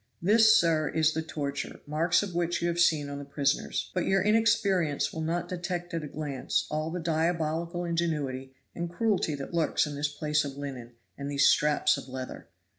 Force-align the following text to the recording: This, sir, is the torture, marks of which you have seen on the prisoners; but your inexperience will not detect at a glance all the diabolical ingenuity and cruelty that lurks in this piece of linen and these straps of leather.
This, 0.19 0.57
sir, 0.57 0.89
is 0.89 1.13
the 1.13 1.21
torture, 1.21 1.79
marks 1.85 2.23
of 2.23 2.33
which 2.33 2.59
you 2.59 2.67
have 2.69 2.79
seen 2.79 3.07
on 3.07 3.19
the 3.19 3.23
prisoners; 3.23 3.91
but 3.93 4.07
your 4.07 4.19
inexperience 4.23 5.13
will 5.13 5.21
not 5.21 5.47
detect 5.47 5.93
at 5.93 6.03
a 6.03 6.07
glance 6.07 6.65
all 6.71 6.89
the 6.89 6.99
diabolical 6.99 7.85
ingenuity 7.85 8.55
and 8.73 8.89
cruelty 8.89 9.35
that 9.35 9.53
lurks 9.53 9.85
in 9.85 9.93
this 9.93 10.11
piece 10.11 10.43
of 10.43 10.57
linen 10.57 10.93
and 11.19 11.29
these 11.29 11.45
straps 11.47 11.97
of 11.97 12.07
leather. 12.07 12.47